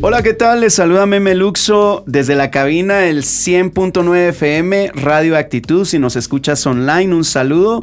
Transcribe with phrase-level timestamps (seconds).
[0.00, 0.60] Hola, ¿qué tal?
[0.60, 5.84] Les saluda Meme Luxo desde la cabina del 100.9 FM Radio Actitud.
[5.84, 7.80] Si nos escuchas online, un saludo.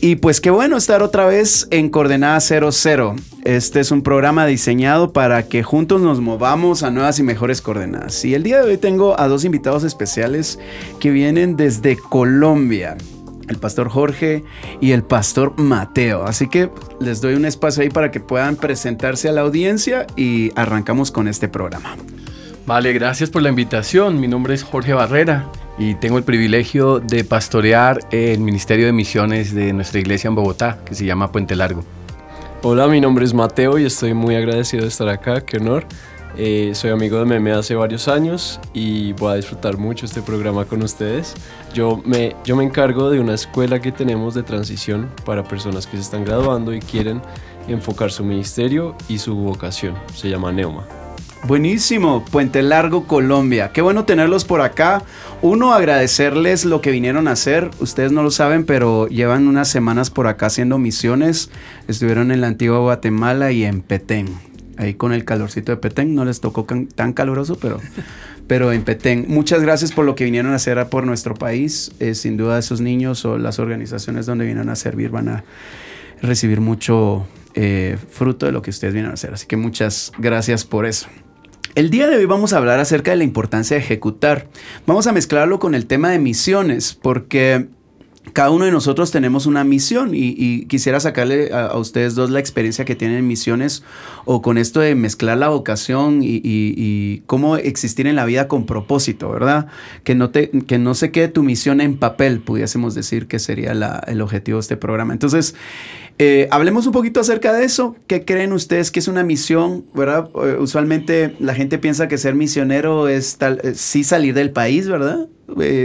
[0.00, 3.16] Y pues qué bueno estar otra vez en Coordenada 00.
[3.44, 8.24] Este es un programa diseñado para que juntos nos movamos a nuevas y mejores coordenadas.
[8.24, 10.58] Y el día de hoy tengo a dos invitados especiales
[11.00, 12.96] que vienen desde Colombia
[13.48, 14.44] el pastor Jorge
[14.80, 16.24] y el pastor Mateo.
[16.24, 16.70] Así que
[17.00, 21.28] les doy un espacio ahí para que puedan presentarse a la audiencia y arrancamos con
[21.28, 21.96] este programa.
[22.66, 24.20] Vale, gracias por la invitación.
[24.20, 29.54] Mi nombre es Jorge Barrera y tengo el privilegio de pastorear el Ministerio de Misiones
[29.54, 31.84] de nuestra iglesia en Bogotá, que se llama Puente Largo.
[32.62, 35.40] Hola, mi nombre es Mateo y estoy muy agradecido de estar acá.
[35.40, 35.84] Qué honor.
[36.36, 40.64] Eh, soy amigo de Meme hace varios años y voy a disfrutar mucho este programa
[40.64, 41.34] con ustedes.
[41.74, 45.98] Yo me, yo me encargo de una escuela que tenemos de transición para personas que
[45.98, 47.20] se están graduando y quieren
[47.68, 49.94] enfocar su ministerio y su vocación.
[50.14, 50.86] Se llama Neuma.
[51.44, 53.72] Buenísimo, Puente Largo, Colombia.
[53.72, 55.02] Qué bueno tenerlos por acá.
[55.42, 57.68] Uno, agradecerles lo que vinieron a hacer.
[57.80, 61.50] Ustedes no lo saben, pero llevan unas semanas por acá haciendo misiones.
[61.88, 66.14] Estuvieron en la antigua Guatemala y en Petén ahí con el calorcito de Petén.
[66.14, 67.80] No les tocó tan caluroso, pero,
[68.46, 69.26] pero en Petén.
[69.28, 71.92] Muchas gracias por lo que vinieron a hacer por nuestro país.
[72.00, 75.44] Eh, sin duda esos niños o las organizaciones donde vinieron a servir van a
[76.22, 79.34] recibir mucho eh, fruto de lo que ustedes vienen a hacer.
[79.34, 81.08] Así que muchas gracias por eso.
[81.74, 84.48] El día de hoy vamos a hablar acerca de la importancia de ejecutar.
[84.86, 87.68] Vamos a mezclarlo con el tema de misiones, porque
[88.32, 92.84] cada uno de nosotros tenemos una misión y, quisiera sacarle a, ustedes dos la experiencia
[92.84, 93.82] que tienen en misiones
[94.24, 99.30] o con esto de mezclar la vocación y, cómo existir en la vida con propósito,
[99.30, 99.66] ¿verdad?
[100.04, 103.72] Que no, te, que no se quede tu misión en papel, pudiésemos decir que sería
[104.06, 105.12] el objetivo de este programa.
[105.12, 105.54] Entonces,
[106.18, 107.96] eh, hablemos un poquito acerca de eso.
[108.06, 109.84] ¿Qué creen ustedes que es una misión?
[109.94, 110.28] ¿Verdad?
[110.44, 114.88] Eh, usualmente la gente piensa que ser misionero es tal, eh, sí salir del país,
[114.88, 115.26] ¿verdad?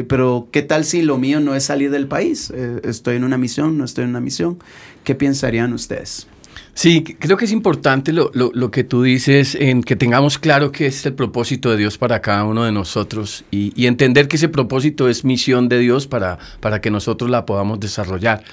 [0.07, 2.53] pero ¿qué tal si lo mío no es salir del país?
[2.83, 4.59] estoy en una misión, no estoy en una misión.
[5.03, 6.27] ¿Qué pensarían ustedes?
[6.73, 11.05] Sí, creo que es importante lo, que tú dices, en que tengamos claro que es
[11.07, 15.25] el propósito de Dios para cada uno de nosotros y, entender que ese propósito es
[15.25, 18.44] misión de Dios para, para que nosotros la podamos desarrollar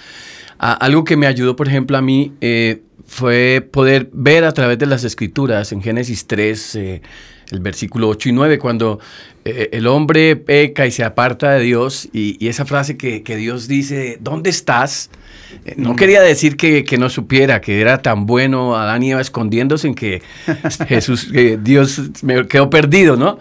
[0.58, 4.86] algo que me ayudó, por ejemplo, a mí eh, fue poder ver a través de
[4.86, 7.02] las escrituras en Génesis 3, eh,
[7.50, 9.00] el versículo 8 y 9, cuando
[9.44, 14.18] eh, el hombre peca y se aparta de Dios, y, esa frase que, Dios dice,
[14.20, 15.10] ¿dónde estás?
[15.76, 15.96] no mm.
[15.96, 20.22] quería decir que, no supiera que era tan bueno Adán y Eva escondiéndose en que
[20.88, 21.30] Jesús,
[21.62, 23.38] Dios me quedó perdido, ¿no?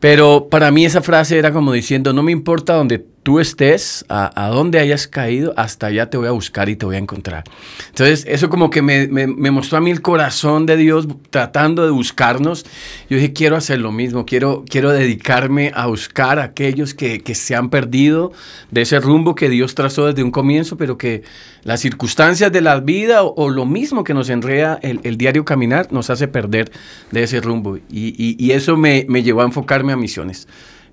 [0.00, 4.30] Pero para mí esa frase era como diciendo, no me importa dónde tú estés, a,
[4.46, 7.44] a, donde hayas caído, hasta allá te voy a buscar y te voy a encontrar.
[7.88, 11.90] Entonces, eso como que me, me, mostró a mí el corazón de Dios tratando de
[11.90, 12.64] buscarnos.
[13.10, 17.34] Yo dije, quiero hacer lo mismo, quiero, quiero dedicarme a buscar a aquellos que, que
[17.34, 18.32] se han perdido
[18.70, 21.22] de ese rumbo que Dios trazó desde un comienzo, pero que
[21.64, 25.92] las circunstancias de la vida o, lo mismo que nos enreda el, el, diario caminar
[25.92, 26.70] nos hace perder
[27.10, 27.76] de ese rumbo.
[27.76, 30.48] Y, y, y eso me, me llevó a enfocarme a misiones.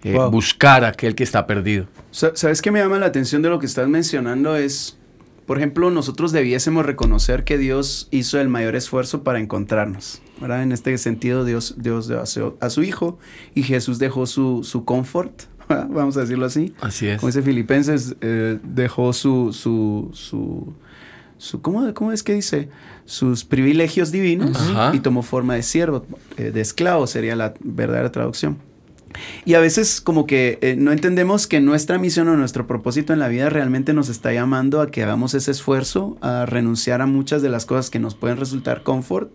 [0.06, 1.88] Eh, buscar a aquel que está perdido.
[2.12, 4.56] ¿Sabes qué me llama la atención de lo que estás mencionando?
[4.56, 4.98] Es,
[5.48, 10.22] por ejemplo, nosotros debiésemos reconocer que Dios hizo el mayor esfuerzo para encontrarnos.
[10.40, 10.62] ¿verdad?
[10.62, 13.18] En este sentido, Dios, Dios dio a su, Hijo
[13.56, 16.76] y Jesús dejó su, su confort, vamos a decirlo así.
[16.82, 17.20] Así es.
[17.20, 22.70] Como dice Filipenses, eh, dejó su, su, su, ¿cómo, ¿cómo, es que dice?
[23.06, 26.06] Sus privilegios divinos y tomó forma de siervo,
[26.38, 28.60] eh, de esclavo sería la verdadera traducción.
[29.46, 33.20] Y a veces como que eh, no entendemos que nuestra misión o nuestro propósito en
[33.20, 37.42] la vida realmente nos está llamando a que hagamos ese esfuerzo, a renunciar a muchas
[37.42, 39.32] de las cosas que nos pueden resultar confort,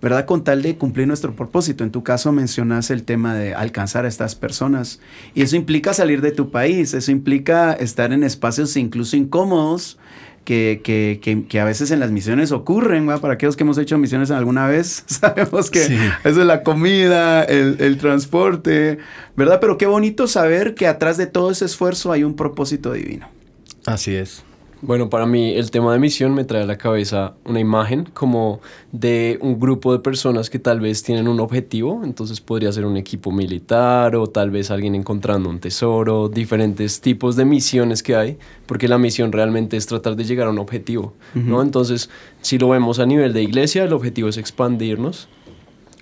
[0.00, 0.24] ¿verdad?
[0.24, 1.84] Con tal de cumplir nuestro propósito.
[1.84, 5.00] En tu caso mencionas el tema de alcanzar a estas personas.
[5.34, 9.98] Y eso implica salir de tu país, eso implica estar en espacios incluso incómodos,
[10.44, 14.30] que, que, que, a veces en las misiones ocurren, para aquellos que hemos hecho misiones
[14.30, 18.98] alguna vez, sabemos que eso es la comida, el, el, transporte,
[19.36, 19.58] ¿verdad?
[19.60, 23.28] Pero qué bonito saber que atrás de todo ese esfuerzo hay un propósito divino.
[23.86, 24.44] Así es.
[24.82, 28.60] Bueno, para mí el tema de misión me trae a la cabeza una imagen como
[28.92, 32.96] de un grupo de personas que tal vez tienen un objetivo, entonces podría ser un
[32.96, 38.38] equipo militar o tal vez alguien encontrando un tesoro, diferentes tipos de misiones que hay,
[38.64, 41.60] porque la misión realmente es tratar de llegar a un objetivo, ¿no?
[41.60, 42.08] Entonces,
[42.40, 45.28] si lo vemos a nivel de iglesia, el objetivo es expandirnos,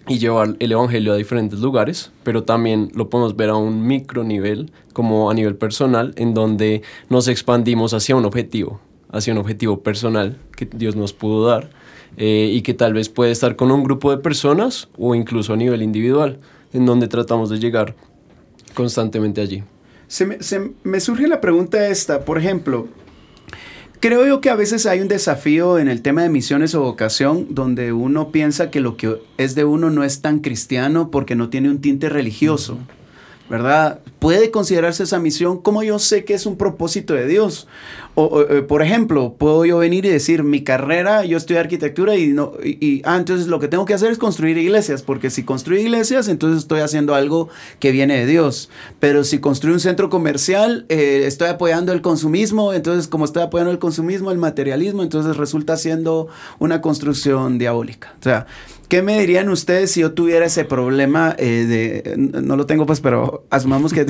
[0.08, 4.25] y llevar el Evangelio a diferentes lugares, pero también lo podemos ver a un micro
[4.25, 9.81] nivel, como a nivel personal, en donde nos expandimos hacia un objetivo, hacia un objetivo
[9.81, 11.70] personal que Dios nos pudo dar
[12.16, 15.56] eh, y que tal vez puede estar con un grupo de personas o incluso a
[15.56, 16.40] nivel individual,
[16.72, 17.94] en donde tratamos de llegar
[18.75, 19.62] constantemente allí.
[20.06, 22.88] Se me, se me surge la pregunta esta, por ejemplo,
[24.00, 27.48] Creo yo que a veces hay un desafío en el tema de misiones o vocación
[27.50, 31.48] donde uno piensa que lo que es de uno no es tan cristiano porque no
[31.48, 32.78] tiene un tinte religioso.
[33.48, 34.00] ¿Verdad?
[34.18, 37.66] Puede considerarse esa misión como yo sé que es un propósito de Dios.
[38.14, 42.28] O, eh, por ejemplo, puedo yo venir y decir, mi carrera, yo estudié arquitectura y,
[42.28, 45.80] no, y, ah, entonces lo que tengo que hacer es construir iglesias, porque si construyo
[45.80, 47.48] iglesias, entonces estoy haciendo algo
[47.78, 48.70] que viene de Dios.
[48.98, 53.70] Pero si construyo un centro comercial, eh, estoy apoyando el consumismo, entonces como estoy apoyando
[53.70, 56.26] el consumismo, el materialismo, entonces resulta siendo
[56.58, 58.14] una construcción diabólica.
[58.18, 58.46] O sea,
[58.88, 63.00] ¿Qué me dirían ustedes si yo tuviera ese problema eh, de, no lo tengo pues,
[63.00, 64.06] pero asumamos que,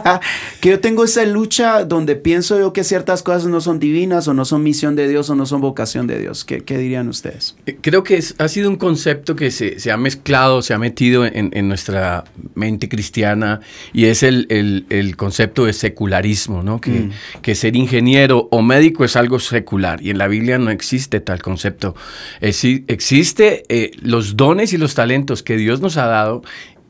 [0.60, 4.32] que yo tengo esa lucha donde pienso yo que ciertas cosas no son divinas o
[4.32, 6.46] no son misión de Dios o no son vocación de Dios?
[6.46, 7.54] ¿Qué, qué dirían ustedes?
[7.66, 10.78] Eh, creo que es, ha sido un concepto que se, se ha mezclado, se ha
[10.78, 12.24] metido en, en, nuestra
[12.54, 13.60] mente cristiana
[13.92, 16.80] y es el, el, el concepto de secularismo, ¿no?
[16.80, 17.10] Que, mm.
[17.42, 21.42] que, ser ingeniero o médico es algo secular y en la Biblia no existe tal
[21.42, 21.94] concepto.
[22.40, 23.64] Es, existe...
[23.68, 26.42] Eh, los dones y los talentos que Dios nos ha dado,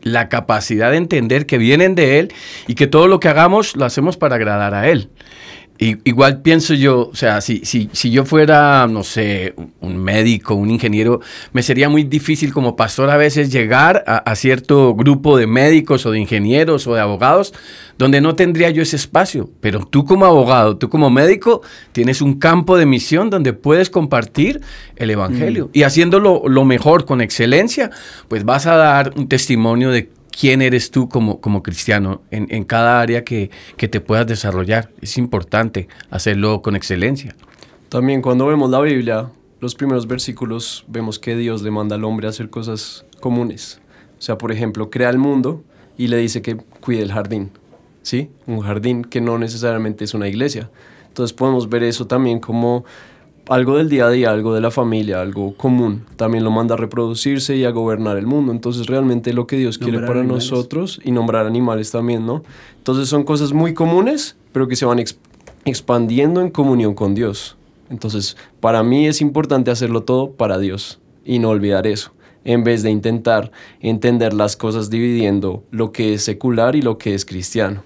[0.03, 2.35] la capacidad de entender que vienen de Él
[2.67, 5.09] y que todo lo que hagamos lo hacemos para agradar a Él
[5.79, 10.71] igual pienso yo, o sea, si, si, si yo fuera, no sé, un médico, un
[10.71, 11.21] ingeniero,
[11.53, 16.12] me sería muy difícil como pastor a veces llegar a, cierto grupo de médicos o
[16.12, 17.53] de ingenieros o de abogados
[17.99, 19.50] donde no tendría yo ese espacio.
[19.61, 21.62] Pero tú como abogado, tú como médico,
[21.93, 24.61] tienes un campo de misión donde puedes compartir
[24.97, 25.67] el Evangelio.
[25.67, 25.70] Mm.
[25.73, 27.91] Y haciéndolo lo mejor, con excelencia,
[28.29, 32.65] pues vas a dar un testimonio de quién eres tú como, como cristiano en, en
[32.65, 34.91] cada área que, que, te puedas desarrollar.
[35.01, 37.35] Es importante hacerlo con excelencia.
[37.89, 42.27] También cuando vemos la Biblia, los primeros versículos, vemos que Dios le manda al hombre
[42.27, 43.81] a hacer cosas comunes.
[44.19, 45.63] O sea, por ejemplo, crea el mundo
[45.97, 47.51] y le dice que cuide el jardín.
[48.03, 48.31] ¿Sí?
[48.47, 50.71] Un jardín que no necesariamente es una iglesia.
[51.09, 52.85] Entonces podemos ver eso también como
[53.49, 56.79] algo del día a día, algo de la familia, algo común, también lo manda a
[56.79, 58.52] reproducirse y a gobernar el mundo.
[58.52, 62.43] Entonces realmente lo que Dios quiere para nosotros y nombrar animales también, ¿no?
[62.79, 65.02] Entonces son cosas muy comunes, pero que se van
[65.64, 67.56] expandiendo en comunión con Dios.
[67.91, 72.12] Entonces para mí es importante hacerlo todo para Dios y no olvidar eso,
[72.44, 73.50] en vez de intentar
[73.81, 77.82] entender las cosas dividiendo lo que es secular y lo que es cristiano.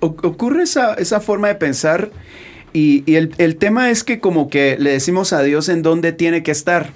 [0.00, 2.10] Ocurre esa, esa forma de pensar
[2.72, 6.50] y, el, tema es que como que le decimos a Dios en dónde tiene que
[6.50, 6.92] estar,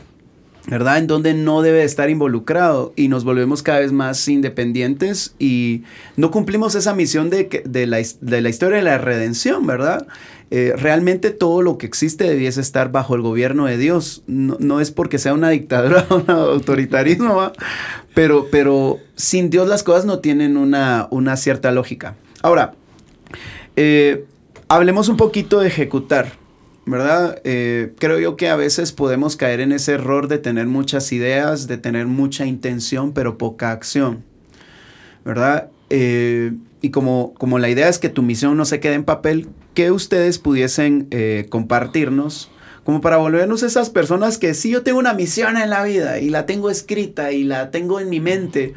[0.66, 0.98] ¿verdad?
[0.98, 5.82] En dónde no debe estar involucrado y nos volvemos cada vez más independientes y
[6.16, 10.06] no cumplimos esa misión de, de, la, de la, historia de la redención, ¿verdad?
[10.52, 14.22] Eh, realmente todo lo que existe debiese estar bajo el gobierno de Dios.
[14.26, 17.52] No, es porque sea una dictadura o un autoritarismo,
[18.14, 22.16] pero, pero sin Dios las cosas no tienen una, una cierta lógica.
[22.42, 22.74] Ahora,
[23.76, 24.24] eh,
[24.72, 26.34] Hablemos un poquito de ejecutar,
[26.86, 27.40] ¿verdad?
[27.42, 31.66] Eh, creo yo que a veces podemos caer en ese error de tener muchas ideas,
[31.66, 34.22] de tener mucha intención, pero poca acción,
[35.24, 35.70] ¿verdad?
[35.88, 39.48] Eh, y como, como la idea es que tu misión no se quede en papel,
[39.74, 42.48] ¿qué ustedes pudiesen eh, compartirnos?
[42.84, 46.30] Como para volvernos esas personas que sí, yo tengo una misión en la vida y
[46.30, 48.74] la tengo escrita y la tengo en mi mente,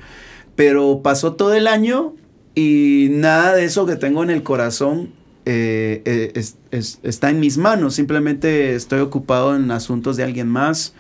[0.56, 2.16] pero pasó todo el año
[2.56, 7.96] y nada de eso que tengo en el corazón eh, eh, está en mis manos,
[7.96, 10.94] simplemente estoy ocupado en asuntos de alguien más,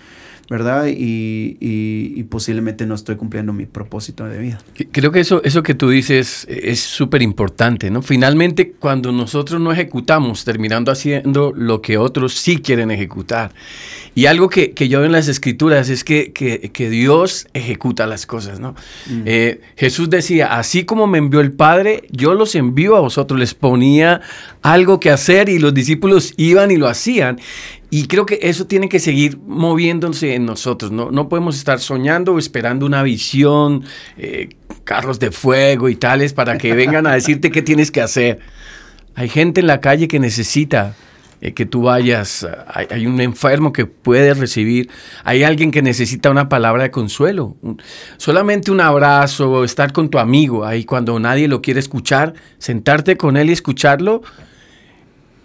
[0.50, 0.88] ¿verdad?
[0.88, 4.60] Y, posiblemente no estoy cumpliendo mi propósito de vida.
[4.92, 8.02] Creo que eso, eso que tú dices es súper importante, ¿no?
[8.02, 13.52] Finalmente, cuando nosotros no ejecutamos, terminando haciendo lo que otros sí quieren ejecutar.
[14.16, 18.60] Y algo que, yo veo en las escrituras es que, que, Dios ejecuta las cosas,
[18.60, 18.76] ¿no?
[19.08, 19.22] Mm.
[19.26, 23.54] Eh, Jesús decía, así como me envió el Padre, yo los envío a vosotros, les
[23.54, 24.22] ponía
[24.62, 27.40] algo que hacer y los discípulos iban y lo hacían.
[27.94, 30.92] Y creo que eso tiene que seguir moviéndose en nosotros.
[30.92, 33.84] No, no podemos estar soñando o esperando una visión,
[34.18, 34.50] eh,
[34.84, 38.40] carros de fuego y tales para que vengan a decirte qué tienes que hacer.
[39.14, 40.96] Hay gente en la calle que necesita
[41.40, 44.90] eh, que tú vayas, hay, hay, un enfermo que puede recibir,
[45.24, 47.58] hay alguien que necesita una palabra de consuelo,
[48.18, 53.38] solamente un abrazo, estar con tu amigo ahí cuando nadie lo quiere escuchar, sentarte con
[53.38, 54.24] él y escucharlo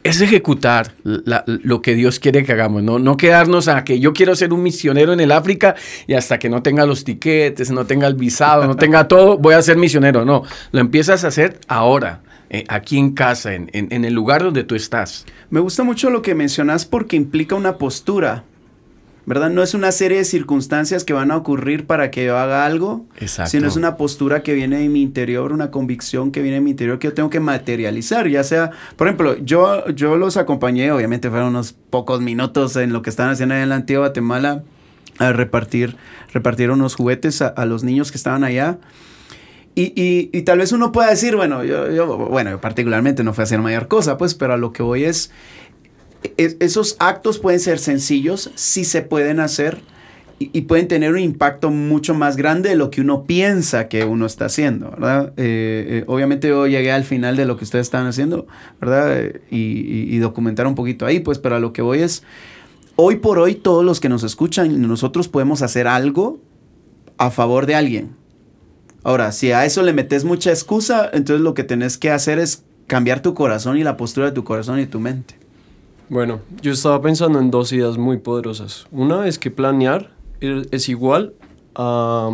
[0.05, 2.99] es ejecutar lo que Dios quiere que hagamos, ¿no?
[2.99, 5.75] no quedarnos a que yo quiero ser un misionero en el África
[6.07, 9.55] y hasta que no tenga los tiquetes, no tenga el visado, no tenga todo, voy
[9.55, 10.25] a ser misionero.
[10.25, 14.64] No, lo empiezas a hacer ahora, eh, aquí en casa, en, en el lugar donde
[14.64, 15.26] tú estás.
[15.50, 18.45] Me gusta mucho lo que mencionas porque implica una postura.
[19.28, 19.50] ¿Verdad?
[19.50, 23.04] No es una serie de circunstancias que van a ocurrir para que yo haga algo,
[23.47, 26.70] sino es una postura que viene de mi interior, una convicción que viene de mi
[26.70, 31.28] interior que yo tengo que materializar, ya sea, por ejemplo, yo, yo los acompañé, obviamente
[31.28, 34.62] fueron unos pocos minutos en lo que estaban haciendo en la antigua Guatemala,
[35.18, 35.97] a repartir,
[36.32, 38.78] repartir unos juguetes a, los niños que estaban allá.
[39.75, 43.44] Y, y, tal vez uno pueda decir, bueno, yo, yo, bueno, particularmente no fue a
[43.44, 45.30] hacer mayor cosa, pues, pero a lo que voy es,
[46.38, 49.80] esos actos pueden ser sencillos, sí se pueden hacer
[50.40, 54.25] y, pueden tener un impacto mucho más grande de lo que uno piensa que uno
[54.25, 55.33] está haciendo, ¿verdad?
[55.37, 58.47] Eh, eh, obviamente yo llegué al final de lo que ustedes están haciendo,
[58.80, 59.33] ¿verdad?
[59.50, 62.23] Y, documentar un poquito ahí, pues, pero a lo que voy es,
[62.95, 66.38] hoy por hoy todos los que nos escuchan, nosotros podemos hacer algo
[67.16, 68.16] a favor de alguien.
[69.02, 72.62] Ahora, si a eso le metes mucha excusa, entonces lo que tenés que hacer es
[72.87, 75.48] cambiar tu corazón y la postura de tu corazón y tu mente.
[76.09, 78.87] Bueno, yo estaba pensando en dos ideas muy poderosas.
[78.91, 80.11] Una es que planear
[80.41, 81.35] es igual
[81.75, 82.31] a,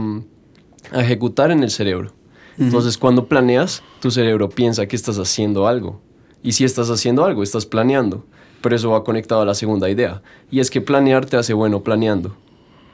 [0.92, 2.12] ejecutar en el cerebro.
[2.56, 6.00] Entonces, cuando planeas, tu cerebro piensa que estás haciendo algo.
[6.42, 8.24] Y si estás haciendo algo, estás planeando.
[8.60, 10.22] Pero eso va conectado a la segunda idea.
[10.50, 12.36] Y es que planear te hace bueno planeando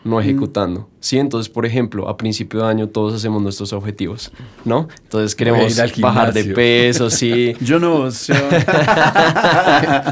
[0.04, 0.88] no ejecutando.
[1.00, 1.18] ¿Sí?
[1.18, 4.32] Entonces, por ejemplo, a principio de año todos hacemos nuestros objetivos,
[4.64, 4.88] ¿no?
[5.02, 7.54] Entonces queremos bajar de peso, sí.
[7.60, 8.08] Yo no.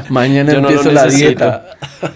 [0.09, 1.65] Mañana empiezo la dieta.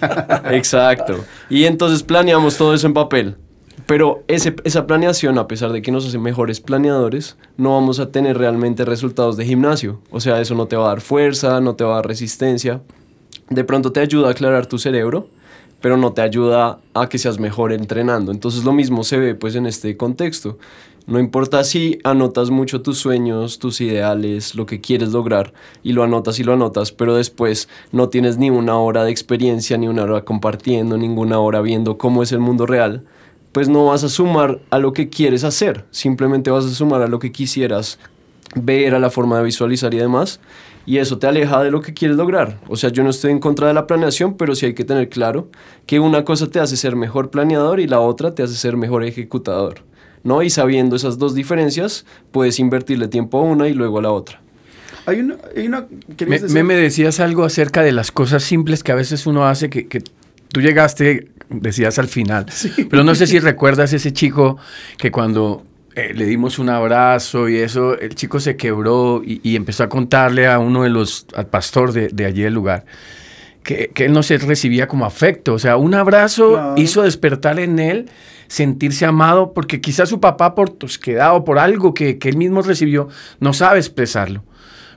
[0.52, 1.24] Exacto.
[1.50, 3.38] Y entonces planeamos todo eso en papel.
[3.86, 8.12] Pero ese, esa planeación, a pesar de que nos hace mejores planeadores, no vamos a
[8.12, 10.00] tener realmente resultados de gimnasio.
[10.10, 12.82] O sea, eso no te va a dar fuerza, no te va a dar resistencia.
[13.50, 15.28] De pronto te ayuda a aclarar tu cerebro,
[15.84, 18.32] pero no te ayuda a que seas mejor entrenando.
[18.32, 20.58] Entonces lo mismo se ve pues en este contexto.
[21.08, 25.52] No importa si anotas mucho tus sueños, tus ideales, lo que quieres lograr,
[25.84, 29.78] y lo anotas y lo anotas, pero después no tienes ni una hora de experiencia,
[29.78, 33.04] ni una hora compartiendo, ninguna hora viendo cómo es el mundo real,
[33.52, 37.10] pues no vas a sumar a lo que quieres hacer, simplemente vas a sumar a
[37.10, 38.00] lo que quisieras
[38.56, 40.40] ver, a la forma de visualizar y demás,
[40.86, 42.60] y eso te aleja de lo que quieres lograr.
[42.68, 45.10] O sea, yo no estoy en contra de la planeación, pero sí hay que tener
[45.10, 45.50] claro
[45.86, 49.04] que una cosa te hace ser mejor planeador y la otra te hace ser mejor
[49.04, 49.82] ejecutador.
[50.24, 50.42] ¿no?
[50.42, 54.42] Y sabiendo esas dos diferencias, puedes invertirle tiempo a una y luego a la otra.
[55.06, 55.36] Hay una,
[56.50, 59.88] me, me, decías algo acerca de las cosas simples que a veces uno hace que,
[59.88, 60.02] que
[60.48, 62.46] tú llegaste, decías al final,
[62.90, 64.58] pero no sé si recuerdas ese chico
[64.98, 69.84] que cuando eh, le dimos un abrazo y eso, el chico se quebró y, empezó
[69.84, 72.86] a contarle a uno de los, al pastor de, de allí el lugar,
[73.62, 75.54] que, que, él no se recibía como afecto.
[75.54, 78.10] O sea, un abrazo hizo despertar en él
[78.48, 82.64] sentirse amado porque quizás su papá por tosquedad o por algo que, que, él mismo
[82.64, 83.10] recibió
[83.40, 84.44] no sabe expresarlo.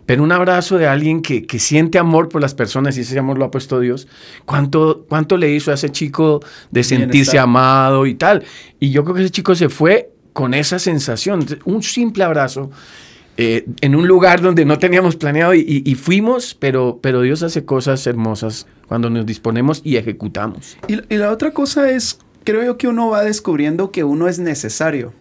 [0.07, 3.39] Pero un abrazo de alguien que, que, siente amor por las personas y ese amor
[3.39, 4.09] lo ha puesto Dios,
[4.45, 8.45] ¿cuánto, ¿cuánto le hizo a ese chico de sentirse amado y tal?
[8.79, 11.47] Y yo creo que ese chico se fue con esa sensación.
[11.65, 12.71] Un simple abrazo
[13.39, 18.07] eh, en un lugar donde no teníamos planeado y, fuimos, pero, pero Dios hace cosas
[18.07, 20.77] hermosas cuando nos disponemos y ejecutamos.
[20.89, 25.15] Y, la otra cosa es, creo yo que uno va descubriendo que uno es necesario.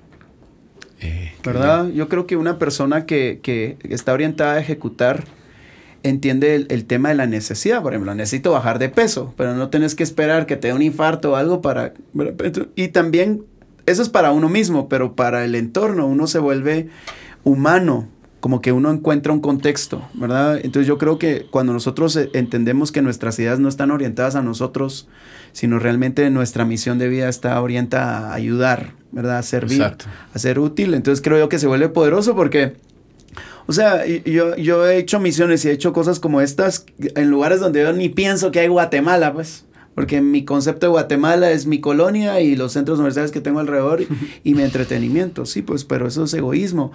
[0.99, 1.87] Eh, ¿Verdad?
[1.87, 5.23] Yo creo que una persona que, que está orientada a ejecutar
[6.03, 7.81] entiende el, el, tema de la necesidad.
[7.81, 10.81] Por ejemplo, necesito bajar de peso, pero no tienes que esperar que te dé un
[10.81, 11.93] infarto o algo para...
[12.75, 13.45] Y también
[13.85, 16.89] eso es para uno mismo, pero para el entorno uno se vuelve
[17.43, 18.07] humano,
[18.39, 20.59] como que uno encuentra un contexto, ¿verdad?
[20.61, 24.41] Entonces yo creo que cuando nosotros eh, entendemos que nuestras ideas no están orientadas a
[24.41, 25.07] nosotros,
[25.51, 29.39] sino realmente nuestra misión de vida está orientada a ayudar, ¿verdad?
[29.39, 32.73] A servir, a ser útil, entonces creo yo que se vuelve poderoso porque...
[33.67, 37.59] O sea, yo, yo he hecho misiones y he hecho cosas como estas en lugares
[37.59, 41.79] donde yo ni pienso que hay Guatemala, pues porque mi concepto de Guatemala es mi
[41.79, 44.03] colonia y los centros comerciales que tengo alrededor
[44.43, 45.45] y, mi entretenimiento.
[45.45, 46.91] Sí, pues, pero eso es egoísmo,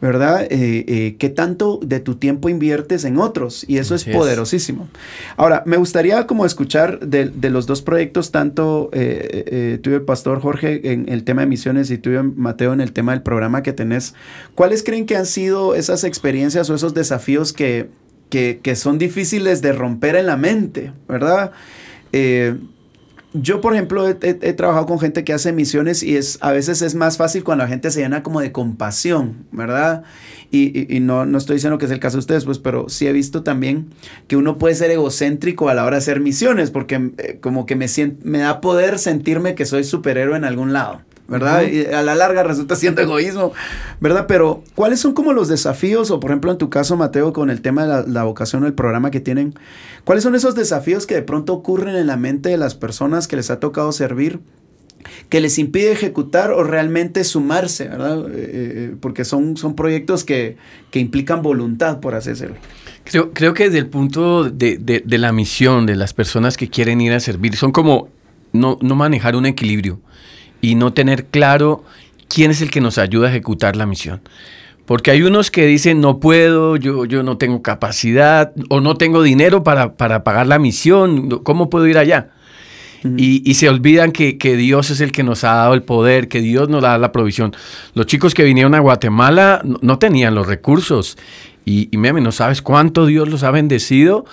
[0.00, 0.42] ¿verdad?
[0.50, 3.64] Eh, eh, ¿Qué tanto de tu tiempo inviertes en otros?
[3.68, 4.88] Y eso es poderosísimo.
[5.36, 10.92] Ahora, me gustaría como escuchar de, los dos proyectos, tanto eh, eh tuyo, Pastor Jorge,
[10.92, 14.14] en el tema de misiones y tuyo, Mateo, en el tema del programa que tenés.
[14.56, 17.88] ¿Cuáles creen que han sido esas experiencias o esos desafíos que
[18.30, 21.50] que, que son difíciles de romper en la mente, ¿verdad?
[22.12, 22.56] Eh,
[23.32, 24.14] yo, por ejemplo, he,
[24.54, 27.68] trabajado con gente que hace misiones y es, a veces es más fácil cuando la
[27.68, 30.02] gente se llena como de compasión, ¿verdad?
[30.50, 33.06] Y, y- no, no estoy diciendo que es el caso de ustedes, pues, pero sí
[33.06, 33.90] he visto también
[34.26, 37.76] que uno puede ser egocéntrico a la hora de hacer misiones, porque eh, como que
[37.76, 37.86] me,
[38.24, 41.02] me da poder sentirme que soy superhéroe en algún lado.
[41.30, 41.62] ¿Verdad?
[41.62, 43.52] Y a la larga resulta siendo egoísmo,
[44.00, 44.26] ¿verdad?
[44.26, 47.60] Pero, ¿cuáles son como los desafíos, o por ejemplo en tu caso, Mateo, con el
[47.62, 49.54] tema de la, la vocación o el programa que tienen,
[50.04, 53.36] ¿cuáles son esos desafíos que de pronto ocurren en la mente de las personas que
[53.36, 54.40] les ha tocado servir?
[55.30, 58.26] que les impide ejecutar o realmente sumarse, ¿verdad?
[58.28, 60.56] Eh, eh, porque son, son proyectos que,
[60.90, 62.56] que implican voluntad, por decirlo.
[63.04, 66.68] Creo, creo que desde el punto de, de- de la misión de las personas que
[66.68, 68.08] quieren ir a servir, son como
[68.52, 70.00] no, no manejar un equilibrio
[70.60, 71.84] y no tener claro
[72.28, 74.20] quién es el que nos ayuda a ejecutar la misión.
[74.86, 79.22] Porque hay unos que dicen, no puedo, yo, yo no tengo capacidad o no tengo
[79.22, 82.30] dinero para, para pagar la misión, ¿cómo puedo ir allá?
[83.16, 86.28] Y, y se olvidan que, que Dios es el que nos ha dado el poder,
[86.28, 87.54] que Dios nos da la provisión.
[87.94, 91.16] Los chicos que vinieron a Guatemala no, no tenían los recursos.
[91.64, 94.24] Y, y meme, no sabes cuánto Dios los ha bendecido,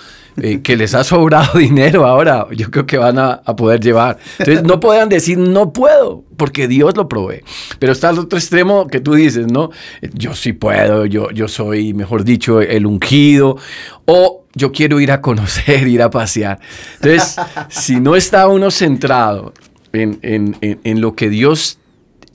[0.42, 2.48] eh, que les ha sobrado dinero ahora.
[2.52, 4.18] Yo creo que van a, a poder llevar.
[4.40, 7.42] Entonces no puedan decir no puedo, porque Dios lo provee.
[7.80, 9.72] Pero está el otro extremo que tú dices, ¿no?
[10.14, 13.58] Yo sí puedo, yo, yo soy, mejor dicho, el ungido.
[14.06, 16.60] O yo quiero ir a conocer, ir a pasear.
[17.02, 17.36] Entonces,
[17.70, 19.54] si no está uno centrado
[19.94, 21.78] en, en- en- en lo que Dios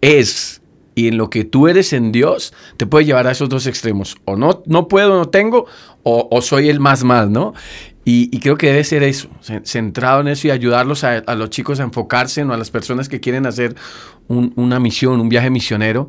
[0.00, 0.61] es
[0.94, 4.16] y en lo que tú eres en Dios, te puede llevar a esos dos extremos.
[4.24, 5.66] O no, no puedo, no tengo,
[6.02, 7.54] o, o soy el más más, ¿no?
[8.04, 11.50] Y, creo que debe ser eso, ce- centrado en eso y ayudarlos a, a los
[11.50, 12.52] chicos a enfocarse, ¿no?
[12.52, 13.76] a las personas que quieren hacer
[14.26, 16.08] un- una misión, un viaje misionero,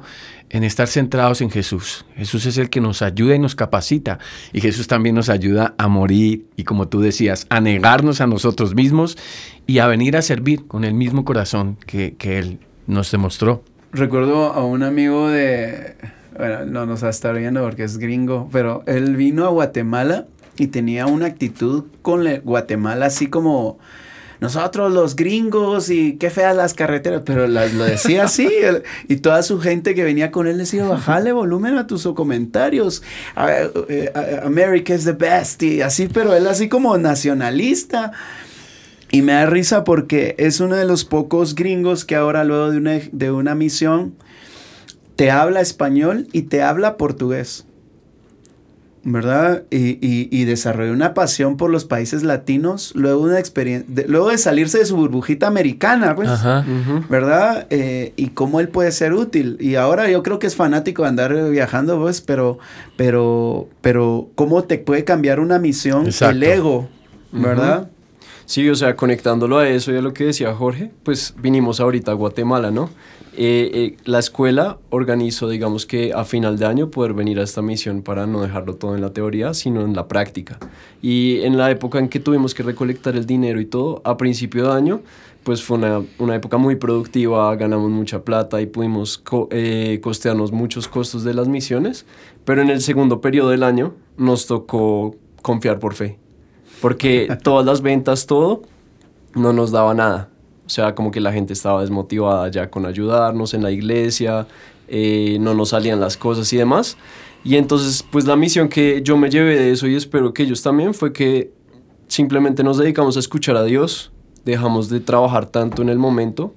[0.49, 2.03] en estar centrados en Jesús.
[2.15, 4.17] Jesús es el que nos ayuda y nos capacita.
[4.53, 8.73] Y Jesús también nos ayuda a morir y, como tú decías, a negarnos a nosotros
[8.73, 9.15] mismos
[9.67, 13.63] y a venir a servir con el mismo corazón que, que Él nos demostró.
[13.93, 15.95] Recuerdo a un amigo de...
[16.37, 20.25] Bueno, no nos va a estar viendo porque es gringo, pero él vino a Guatemala
[20.57, 23.77] y tenía una actitud con Guatemala así como
[24.39, 29.43] nosotros los gringos y qué feas las carreteras, pero lo decía así él- y toda
[29.43, 33.03] su gente que venía con él decía, bajale volumen a tus comentarios,
[33.87, 34.11] eh,
[34.43, 38.11] America is the best y así, pero él así como nacionalista.
[39.13, 42.77] Y me da risa porque es uno de los pocos gringos que ahora luego de
[42.79, 44.15] una, de una misión
[45.15, 47.67] te habla español y te habla portugués.
[49.05, 49.63] ¿Verdad?
[49.69, 54.07] Y, y, y desarrolló una pasión por los países latinos luego, de una experien- de,
[54.07, 56.29] luego de salirse de su burbujita americana, pues.
[56.29, 56.65] Ajá.
[57.07, 57.67] ¿verdad?
[57.69, 59.57] Eh, y cómo él puede ser útil.
[59.59, 62.57] Y ahora yo creo que es fanático de andar viajando, pues, pero,
[62.97, 66.35] pero, pero cómo te puede cambiar una misión Exacto.
[66.35, 66.89] el ego,
[67.31, 67.89] ¿verdad?
[68.45, 72.11] Sí, o sea, conectándolo a eso y a lo que decía Jorge, pues vinimos ahorita
[72.11, 72.89] a Guatemala, ¿no?
[73.35, 77.63] Eh, eh, la escuela organizó, digamos que a final de año poder venir a esta
[77.63, 80.59] misión para no dejarlo todo en la teoría, sino en la práctica.
[81.01, 84.67] Y en la época en que tuvimos que recolectar el dinero y todo, a principio
[84.67, 85.01] de año,
[85.43, 90.87] pues fue una, una época muy productiva, ganamos mucha plata y pudimos eh, costearnos muchos
[90.87, 92.05] costos de las misiones,
[92.45, 96.22] pero en el segundo periodo del año nos tocó confiar por fe
[96.83, 98.63] porque todas las ventas, todo,
[99.35, 100.27] no nos daba nada.
[100.65, 104.47] O sea, como que la gente estaba desmotivada ya con ayudarnos en la iglesia,
[104.89, 106.97] eh, no nos salían las cosas y demás.
[107.45, 110.61] Y entonces, pues la misión que yo me llevé de eso y espero que ellos
[110.61, 111.53] también fue que
[112.09, 114.11] simplemente nos dedicamos a escuchar a Dios,
[114.43, 116.53] dejamos de trabajar tanto en el momento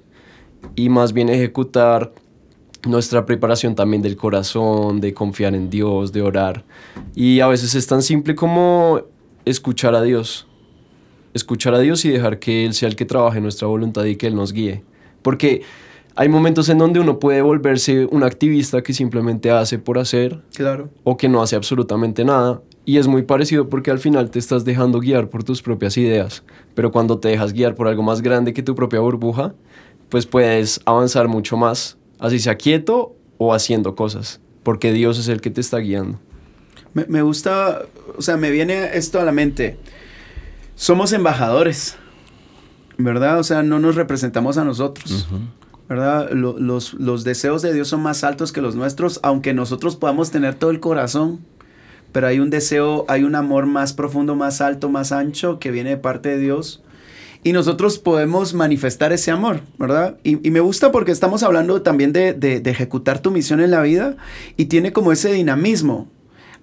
[0.75, 2.11] y más bien ejecutar
[2.85, 6.65] nuestra preparación también del corazón, de confiar en Dios, de orar.
[7.15, 9.03] Y a veces es tan simple como
[9.49, 10.47] escuchar a Dios.
[11.33, 14.27] Escuchar a Dios y dejar que Él sea el que trabaje nuestra voluntad y que
[14.27, 14.83] Él nos guíe.
[15.21, 15.61] Porque
[16.15, 20.89] hay momentos en donde uno puede volverse un activista que simplemente hace por hacer Claro.
[21.03, 22.61] o que no hace absolutamente nada.
[22.85, 26.43] Y es muy parecido porque al final te estás dejando guiar por tus propias ideas.
[26.73, 29.53] Pero cuando te dejas guiar por algo más grande que tu propia burbuja,
[30.09, 34.39] pues puedes avanzar mucho más, así sea quieto o haciendo cosas.
[34.63, 36.17] Porque Dios es el que te está guiando.
[36.97, 37.83] Me, me gusta,
[38.17, 39.77] o sea, me viene esto a la mente.
[40.75, 41.95] Somos embajadores,
[42.97, 43.37] ¿verdad?
[43.39, 45.27] O sea, no nos representamos a nosotros,
[45.87, 46.31] ¿verdad?
[46.31, 50.31] Lo- los, los deseos de Dios son más altos que los nuestros, aunque nosotros podamos
[50.31, 51.39] tener todo el corazón,
[52.11, 55.91] pero hay un deseo, hay un amor más profundo, más alto, más ancho que viene
[55.91, 56.81] de parte de Dios.
[57.43, 60.17] Y nosotros podemos manifestar ese amor, ¿verdad?
[60.23, 63.69] Y, y me gusta porque estamos hablando también de, de- de ejecutar tu misión en
[63.69, 64.17] la vida
[64.57, 66.09] y tiene como ese dinamismo.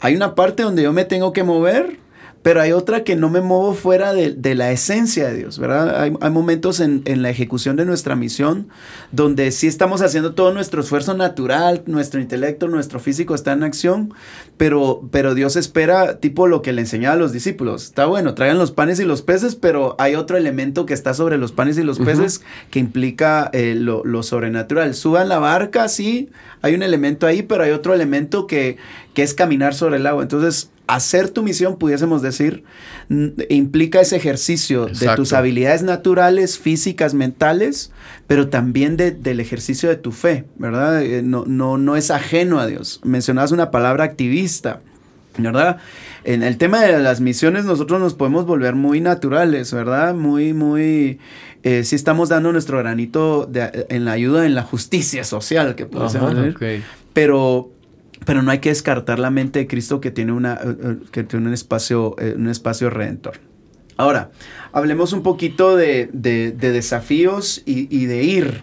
[0.05, 1.97] Hay una parte donde yo me tengo que mover
[2.45, 5.99] pero hay otra que no me muevo fuera de, la esencia de Dios, ¿verdad?
[5.99, 8.69] Hay, momentos en, la ejecución de nuestra misión
[9.13, 14.13] donde sí estamos haciendo todo nuestro esfuerzo natural, nuestro intelecto, nuestro físico está en acción,
[14.59, 17.85] pero, pero Dios espera tipo lo que le enseñaba a los discípulos.
[17.85, 21.39] Está bueno, traigan los panes y los peces, pero hay otro elemento que está sobre
[21.39, 24.95] los panes y los peces que implica eh, lo, lo, sobrenatural.
[24.95, 26.29] Suban la barca, sí,
[26.61, 28.77] hay un elemento ahí, pero hay otro elemento que,
[29.15, 30.23] que es caminar sobre el agua.
[30.23, 32.65] Entonces, hacer tu misión, pudiésemos decir,
[33.49, 37.91] implica ese ejercicio de tus habilidades naturales, físicas, mentales,
[38.27, 41.03] pero también del ejercicio de tu fe, ¿verdad?
[41.03, 43.01] Eh, no, no, no es ajeno a Dios.
[43.03, 44.81] Mencionabas una palabra activista,
[45.39, 45.79] ¿verdad?
[46.25, 50.15] En el tema de las misiones nosotros nos podemos volver muy naturales, ¿verdad?
[50.15, 51.19] Muy, muy...
[51.63, 53.51] Eh, si estamos dando nuestro granito
[53.89, 56.83] en la ayuda, en la justicia social, que podemos decir.
[57.15, 57.74] Pero,
[58.25, 61.25] pero no hay que descartar la mente de Cristo que tiene, una, eh, eh, que
[61.25, 63.41] tiene un, espacio, eh, un espacio redentor.
[63.97, 64.31] Ahora,
[64.73, 68.63] hablemos un poquito de, desafíos y, de ir.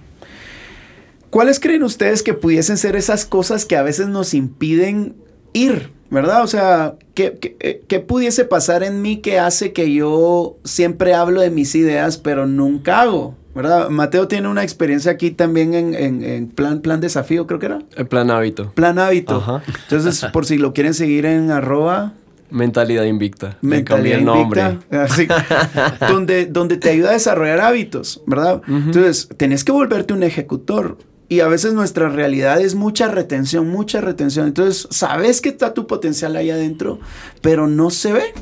[1.30, 5.16] ¿Cuáles creen ustedes que pudiesen ser esas cosas que a veces nos impiden
[5.54, 5.90] ir?
[6.10, 6.44] ¿Verdad?
[6.44, 11.50] O sea, ¿qué, qué pudiese pasar en mí que hace que yo siempre hablo de
[11.50, 13.38] mis ideas, pero nunca hago?
[13.54, 13.90] ¿Verdad?
[13.90, 17.80] Mateo tiene una experiencia aquí también en, plan, plan desafío, creo que era.
[17.96, 18.72] En plan hábito.
[18.74, 19.62] Plan hábito.
[19.84, 22.14] Entonces, por si lo quieren seguir en arroba.
[22.50, 23.58] Mentalidad invicta.
[23.62, 24.62] Mentalidad el nombre.
[24.92, 25.28] Así,
[26.10, 28.62] donde, donde te ayuda a desarrollar hábitos, ¿verdad?
[28.68, 30.98] Entonces, tenés que volverte un ejecutor.
[31.30, 34.48] Y a veces nuestra realidad es mucha retención, mucha retención.
[34.48, 37.00] Entonces, sabes que está tu potencial ahí adentro,
[37.42, 38.34] pero no se ve.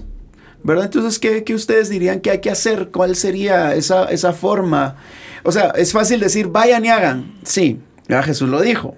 [0.64, 0.86] ¿Verdad?
[0.86, 2.90] Entonces, ¿qué, ustedes dirían que hay que hacer?
[2.92, 4.98] ¿Cuál sería esa, esa forma?
[5.44, 7.34] O sea, es fácil decir, vayan y hagan.
[7.44, 8.96] Sí, ya Jesús lo dijo.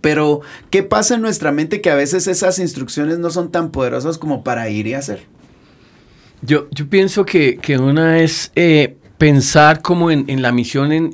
[0.00, 4.18] Pero, ¿qué pasa en nuestra mente que a veces esas instrucciones no son tan poderosas
[4.18, 5.26] como para ir y hacer?
[6.42, 11.10] Yo, yo pienso que, una es eh, pensar como en, la misión en,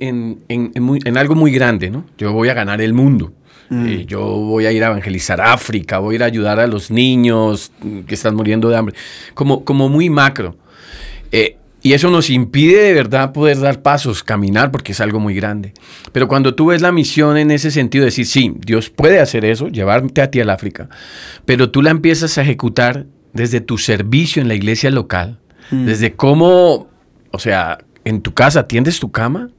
[0.49, 2.05] en, algo muy grande, ¿no?
[2.19, 3.33] Yo voy a ganar el mundo.
[3.68, 3.87] Mm.
[3.87, 6.90] Eh, yo voy a ir a evangelizar África, voy a ir a ayudar a los
[6.90, 7.72] niños
[8.07, 8.94] que están muriendo de hambre,
[9.35, 10.57] como, como muy macro.
[11.33, 15.35] Eh, y eso nos impide de verdad poder dar pasos, caminar, porque es algo muy
[15.35, 15.74] grande.
[16.12, 19.68] Pero cuando tú ves la misión en ese sentido, decir, sí, Dios puede hacer eso,
[19.68, 20.88] llevarte a ti al África,
[21.44, 25.85] pero tú la empiezas a ejecutar desde tu servicio en la iglesia local, mm.
[25.85, 26.88] desde cómo,
[27.31, 29.50] o sea, en tu casa tiendes tu cama,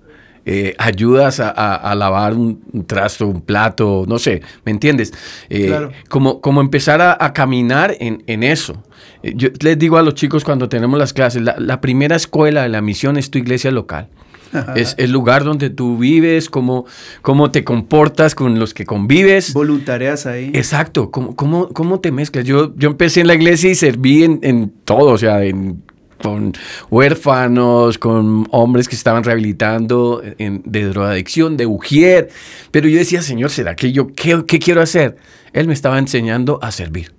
[0.47, 5.11] eh, ayudas a, lavar un, trasto, un plato, no sé, ¿me entiendes?
[5.49, 8.83] Eh, como, como empezar a, caminar en, eso.
[9.23, 12.69] Eh, yo les digo a los chicos cuando tenemos las clases, la, primera escuela de
[12.69, 14.09] la misión es tu iglesia local.
[14.75, 16.85] Es el lugar donde tú vives, cómo,
[17.21, 19.51] cómo te comportas con los que convives.
[19.53, 20.51] Voluntarias ahí.
[20.53, 22.45] Exacto, cómo, cómo, cómo te mezclas.
[22.45, 25.83] Yo, yo empecé en la iglesia y serví en, en todo, o sea, en
[26.21, 26.53] con
[26.89, 32.29] huérfanos, con hombres que estaban rehabilitando de drogadicción, de ujier.
[32.71, 35.17] Pero yo decía, Señor, ¿será que yo qué, quiero hacer?
[35.53, 37.13] Él me estaba enseñando a servir.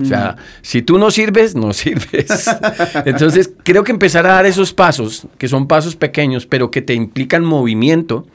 [0.00, 0.42] O sea, mm.
[0.62, 2.46] si tú no sirves, no sirves.
[3.04, 6.94] Entonces, creo que empezar a dar esos pasos, que son pasos pequeños, pero que te
[6.94, 8.26] implican movimiento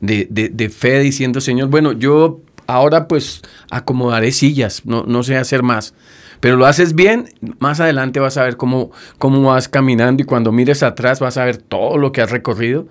[0.00, 5.62] de, de fe, diciendo, Señor, bueno, yo ahora pues acomodaré sillas, no, no sé hacer
[5.64, 5.94] más
[6.40, 10.52] pero lo haces bien, más adelante vas a ver cómo, cómo vas caminando y cuando
[10.52, 12.86] mires atrás vas a ver todo lo que has recorrido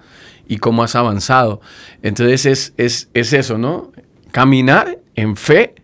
[0.48, 1.62] y cómo has avanzado.
[2.02, 3.92] Entonces es, es, es eso, ¿no?
[4.32, 5.76] Caminar en fe,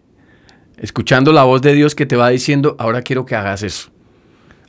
[0.78, 3.90] escuchando la voz de Dios que te va diciendo, ahora quiero que hagas eso.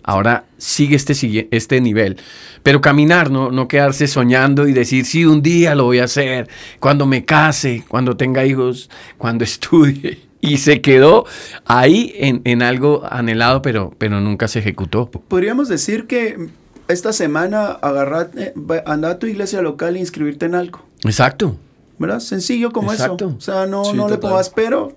[0.06, 2.18] Ahora sigue este, este nivel.
[2.62, 3.50] Pero caminar, ¿no?
[3.50, 6.46] no quedarse soñando y decir, sí, un día lo voy a hacer,
[6.78, 11.24] cuando me case, cuando tenga hijos, cuando estudie y se quedó
[11.64, 15.10] ahí en, algo anhelado, pero, pero nunca se ejecutó.
[15.10, 16.50] Podríamos decir que
[16.88, 18.52] esta semana agarrar, eh,
[18.86, 20.84] anda a tu iglesia local e inscribirte en algo.
[21.02, 21.56] Exacto.
[21.98, 22.20] ¿Verdad?
[22.20, 23.16] Sencillo como eso.
[23.20, 24.92] O sea, no, no le pongas pero,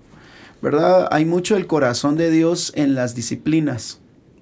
[0.61, 1.07] ¿verdad?
[1.11, 3.99] Hay mucho el corazón de Dios en las disciplinas.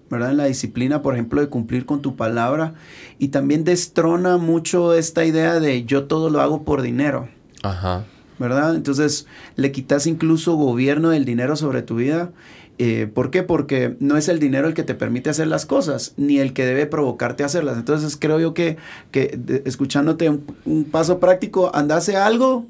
[0.09, 0.31] ¿verdad?
[0.31, 2.73] En la disciplina, por ejemplo, de cumplir con tu palabra.
[3.19, 7.27] Y también destrona mucho esta idea de yo todo lo hago por dinero.
[7.63, 8.05] Ajá.
[8.39, 8.75] ¿Verdad?
[8.75, 12.31] Entonces le quitas incluso gobierno del dinero sobre tu vida.
[12.77, 13.41] Eh, ¿Por qué?
[13.43, 16.65] Porque no es el dinero el que te permite hacer las cosas, ni el que
[16.65, 17.77] debe provocarte hacerlas.
[17.77, 18.77] Entonces creo yo que,
[19.11, 22.65] que escuchándote un, paso práctico, andase algo,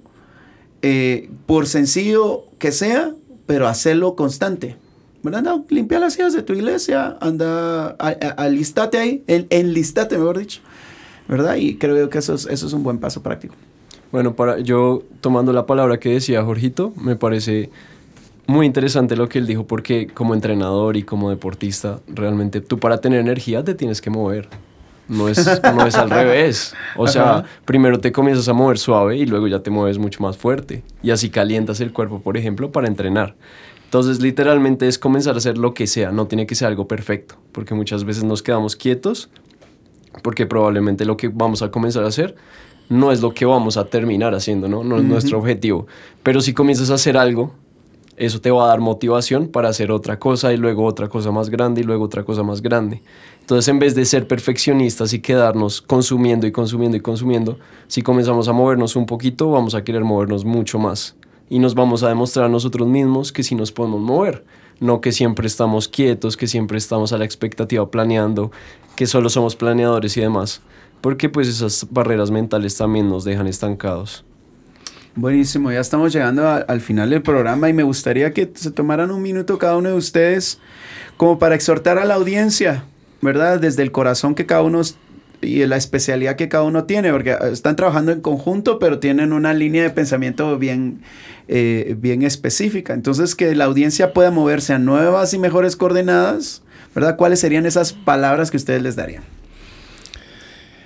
[0.82, 3.13] eh, por sencillo que sea,
[3.47, 4.78] pero hacerlo constante.
[5.23, 5.41] ¿verdad?
[5.41, 7.89] No, limpia las sillas de tu iglesia, anda,
[8.38, 10.62] alistate ahí, enlistate, mejor dicho,
[11.28, 11.56] ¿verdad?
[11.56, 13.56] Y creo yo que eso es, eso es un buen paso práctico.
[14.15, 17.69] Bueno, para yo tomando la palabra que decía Jorgito, me parece
[18.47, 23.01] muy interesante lo que él dijo porque como entrenador y como deportista, realmente tú para
[23.01, 24.47] tener energía te tienes que mover.
[25.10, 26.73] No es, no es al revés.
[26.95, 30.38] O sea, primero te comienzas a mover suave y luego ya te mueves mucho más
[30.38, 30.82] fuerte.
[31.04, 33.36] Y así calientas el cuerpo, por ejemplo, para entrenar.
[33.84, 37.36] Entonces, literalmente es comenzar a hacer lo que sea, no tiene que ser algo perfecto,
[37.51, 39.30] porque muchas veces nos quedamos quietos,
[40.23, 42.38] porque probablemente lo que vamos a comenzar a hacer
[42.89, 44.84] no es lo que vamos a terminar haciendo, ¿no?
[44.84, 45.88] No es nuestro objetivo.
[46.24, 47.52] Pero si comienzas a hacer algo,
[48.17, 51.50] eso te va a dar motivación para hacer otra cosa y luego otra cosa más
[51.50, 53.02] grande y luego otra cosa más grande.
[53.41, 58.48] Entonces, en vez de ser perfeccionistas y quedarnos consumiendo y consumiendo y consumiendo, si comenzamos
[58.48, 61.15] a movernos un poquito, vamos a querer movernos mucho más.
[61.50, 64.45] Y nos vamos a demostrar a nosotros mismos que sí nos podemos mover.
[64.80, 68.52] No que siempre estamos quietos, que siempre estamos a la expectativa planeando,
[68.95, 70.62] que solo somos planeadores y demás.
[71.01, 74.25] Porque pues esas barreras mentales también nos dejan estancados.
[75.17, 79.21] Buenísimo, ya estamos llegando al final del programa y me gustaría que se tomaran un
[79.21, 80.60] minuto cada uno de ustedes
[81.15, 82.84] como para exhortar a la audiencia,
[83.21, 83.62] ¿verdad?
[83.62, 84.81] Desde el corazón que cada uno
[85.41, 89.53] y la especialidad que cada uno tiene, porque están trabajando en conjunto, pero tienen una
[89.53, 91.01] línea de pensamiento bien,
[91.47, 92.93] eh, bien específica.
[92.93, 96.62] Entonces, que la audiencia pueda moverse a nuevas y mejores coordenadas,
[96.93, 97.15] ¿verdad?
[97.15, 99.23] ¿Cuáles serían esas palabras que ustedes les darían?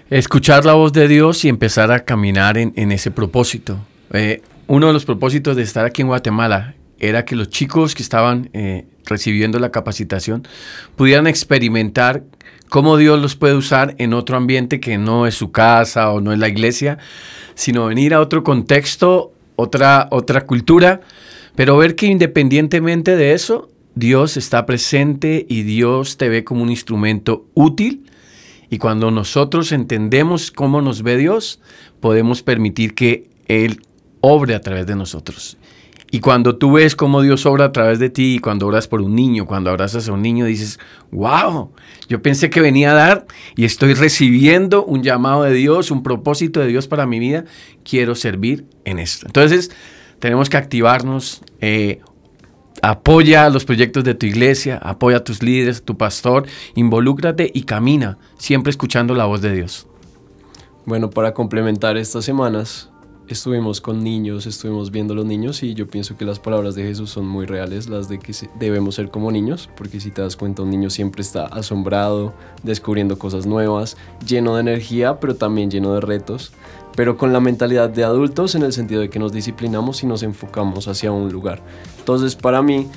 [0.09, 3.77] Escuchar la voz de Dios y empezar a caminar en, ese propósito.
[4.11, 8.01] Eh, uno de los propósitos de estar aquí en Guatemala era que los chicos que
[8.01, 10.47] estaban eh, recibiendo la capacitación
[10.95, 12.23] pudieran experimentar
[12.69, 16.33] cómo Dios los puede usar en otro ambiente que no es su casa o no
[16.33, 16.97] es la iglesia,
[17.53, 21.01] sino venir a otro contexto, otra, otra cultura,
[21.55, 26.71] pero ver que independientemente de eso, Dios está presente y Dios te ve como un
[26.71, 28.08] instrumento útil.
[28.69, 31.59] Y cuando nosotros entendemos cómo nos ve Dios,
[31.99, 33.81] podemos permitir que Él
[34.21, 35.57] obre a través de nosotros.
[36.11, 39.15] Y cuando tú ves cómo Dios obra a través de ti, cuando oras por un
[39.15, 40.79] niño, cuando abrazas a un niño, dices,
[41.11, 41.71] wow,
[42.07, 46.61] yo pensé que venía a dar y estoy recibiendo un llamado de Dios, un propósito
[46.61, 47.45] de Dios para mi vida,
[47.83, 49.27] quiero servir en esto.
[49.27, 49.69] Entonces,
[50.19, 51.99] tenemos que activarnos, eh,
[52.81, 58.17] apoya los proyectos de tu iglesia, apoya a tus líderes, tu pastor, involúcrate y camina,
[58.37, 59.87] siempre escuchando la voz de Dios.
[60.85, 62.89] Bueno, para complementar estas semanas,
[63.27, 66.83] estuvimos con niños, estuvimos viendo a los niños y yo pienso que las palabras de
[66.83, 70.35] Jesús son muy reales, las de que debemos ser como niños, porque si te das
[70.35, 75.93] cuenta un niño siempre está asombrado, descubriendo cosas nuevas, lleno de energía, pero también lleno
[75.93, 76.53] de retos,
[76.99, 80.21] pero con la mentalidad de adultos en el sentido de que nos disciplinamos y nos
[80.21, 81.61] enfocamos hacia un lugar.
[81.97, 82.89] Entonces para mí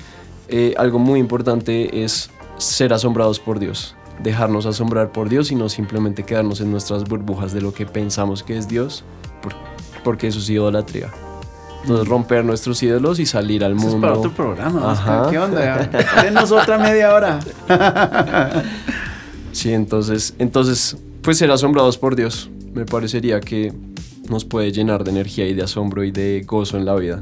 [0.48, 5.68] eh, algo muy importante es ser asombrados por Dios, dejarnos asombrar por Dios y no
[5.68, 9.04] simplemente quedarnos en nuestras burbujas de lo que pensamos que es Dios
[10.02, 11.12] porque eso es idolatría.
[11.82, 13.98] Entonces romper nuestros ídolos y salir al mundo.
[13.98, 15.28] Es para otro programa.
[15.30, 15.88] ¿Qué onda?
[16.24, 17.38] Denos otra media hora.
[19.52, 22.50] sí, entonces, entonces, pues ser asombrados por Dios.
[22.74, 23.72] Me parecería que
[24.28, 27.20] nos puede llenar de energía y de asombro y de gozo en la vida.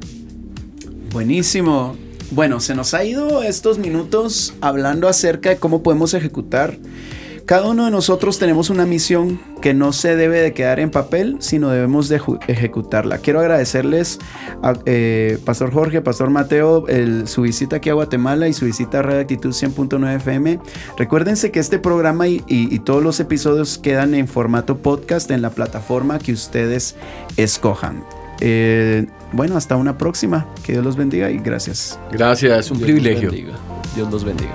[1.13, 1.97] Buenísimo.
[2.31, 6.79] Bueno, se nos ha ido estos minutos hablando acerca de cómo podemos ejecutar
[7.51, 11.39] cada uno de nosotros tenemos una misión que no se debe de quedar en papel,
[11.41, 13.19] sino debemos de ejecutarla.
[13.19, 14.21] Quiero agradecerles
[14.63, 16.87] a eh, Pastor Jorge, Pastor Mateo,
[17.25, 20.61] su visita aquí a Guatemala y su visita a Red Actitud 100.9 FM.
[20.97, 26.21] Recuérdense que este programa y, todos los episodios quedan en formato podcast en la plataforma
[26.21, 26.95] que ustedes
[27.37, 28.05] escojan.
[28.39, 30.47] Eh, bueno, hasta una próxima.
[30.65, 31.99] Que Dios los bendiga y gracias.
[32.13, 33.33] Gracias, un privilegio.
[33.97, 34.55] Dios los bendiga.